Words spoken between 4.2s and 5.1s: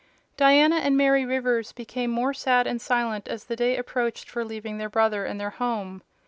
for leaving their